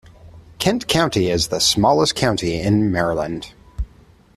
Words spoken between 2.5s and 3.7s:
in Maryland.